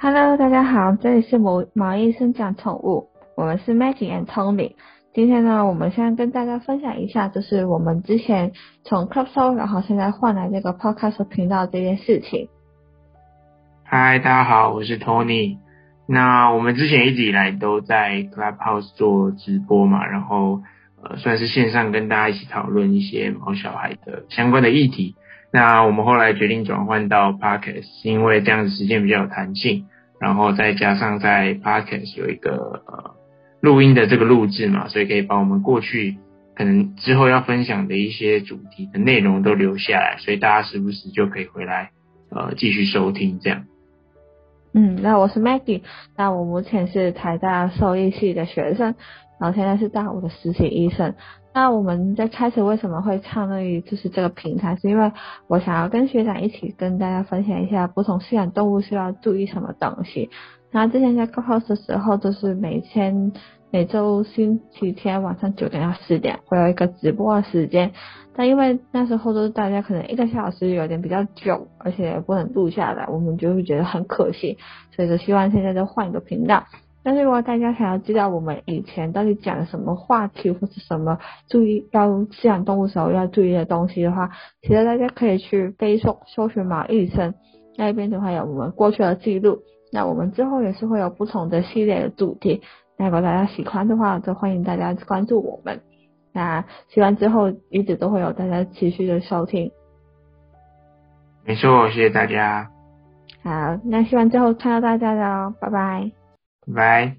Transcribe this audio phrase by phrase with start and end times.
[0.00, 4.76] Hello，大家好，这里是毛毛医生讲宠物，我们是 Maggie and Tony。
[5.12, 8.52] 今天呢，我们先跟大家分享一下，就是我们之前
[8.84, 12.48] 从 Club Show，然后现在换来这个 Podcast 频道这件事情。
[13.82, 15.58] 嗨，大家好，我是 Tony。
[16.06, 20.62] 那我们之前一直以来都在 Clubhouse 做直播嘛，然后
[21.02, 25.16] 呃算是线上跟大家一起讨论一些毛小孩的相关的议题。
[25.50, 29.86] 那我们后来决定转换到 Podcast，因为这样子时间比较有弹性，
[30.20, 33.14] 然后再加上在 Podcast 有一个呃
[33.60, 36.18] 录音的这个录制嘛，所以可以把我们过去
[36.54, 41.90] 可能之后要分享的一些主题的内容都留下来，所以大家时不时就可以回来
[42.30, 43.64] 呃继续收听这样。
[44.74, 45.80] 嗯，那我是 Maggie，
[46.14, 48.94] 那我目前是台大兽医系的学生，
[49.40, 51.14] 然后现在是大五的实习医生。
[51.54, 55.10] 那我们在开始为什么会创立就是这个平台，是因为
[55.48, 60.30] 我想要跟学长一起跟大家分享一下不同饲养动物需要注意什么东西。
[60.70, 63.32] 那之前在 Clubhouse 的时候，就是每天
[63.70, 67.92] 每周星期天晚上九点到十点会有一个直播的时间，
[68.36, 74.58] 但因为那时候都是大家可能一个小时有点比较久，而且不能录下来，我们就会觉得很可惜，
[74.94, 76.64] 所以就希望现在就换一个频道。
[77.02, 81.18] 但是如果大家想要知道我们以前到底讲什么话题或是什么
[81.48, 84.30] 注意要饲养动物时候要注意的东西的话，
[84.62, 87.34] 其实大家可以去 Facebook 搜寻毛医生
[87.76, 89.60] 那边的话有我们过去的记录。
[89.90, 92.60] 那我们之后也是会有不同的系列的主题，
[92.98, 95.80] 那如果大家喜欢的话，就欢迎大家关注我们。
[96.34, 99.70] 那希望之后一直都会有大家持续的收听。
[101.46, 102.68] 没错，谢谢大家。
[103.42, 106.17] 好，那希望之后看到大家的哦，拜拜。
[106.74, 107.18] 拜。